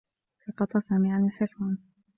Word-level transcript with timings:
سقط 0.45 0.77
سامي 0.77 1.11
عن 1.13 1.25
الحصان. 1.25 1.77